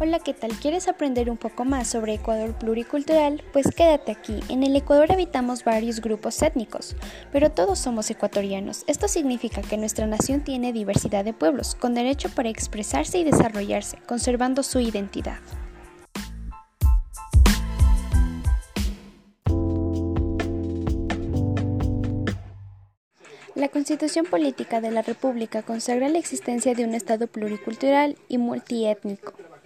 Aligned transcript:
Hola, 0.00 0.20
¿qué 0.20 0.32
tal? 0.32 0.52
¿Quieres 0.52 0.86
aprender 0.86 1.28
un 1.28 1.36
poco 1.36 1.64
más 1.64 1.88
sobre 1.88 2.14
Ecuador 2.14 2.54
pluricultural? 2.56 3.42
Pues 3.52 3.66
quédate 3.74 4.12
aquí. 4.12 4.38
En 4.48 4.62
el 4.62 4.76
Ecuador 4.76 5.10
habitamos 5.10 5.64
varios 5.64 6.00
grupos 6.00 6.40
étnicos, 6.40 6.94
pero 7.32 7.50
todos 7.50 7.80
somos 7.80 8.08
ecuatorianos. 8.08 8.84
Esto 8.86 9.08
significa 9.08 9.60
que 9.60 9.76
nuestra 9.76 10.06
nación 10.06 10.44
tiene 10.44 10.72
diversidad 10.72 11.24
de 11.24 11.32
pueblos, 11.32 11.74
con 11.74 11.94
derecho 11.94 12.28
para 12.28 12.48
expresarse 12.48 13.18
y 13.18 13.24
desarrollarse, 13.24 13.98
conservando 14.06 14.62
su 14.62 14.78
identidad. 14.78 15.40
La 23.56 23.68
Constitución 23.68 24.26
Política 24.26 24.80
de 24.80 24.92
la 24.92 25.02
República 25.02 25.62
consagra 25.62 26.08
la 26.08 26.18
existencia 26.18 26.76
de 26.76 26.84
un 26.84 26.94
Estado 26.94 27.26
pluricultural 27.26 28.16
y 28.28 28.38
multiétnico. 28.38 29.32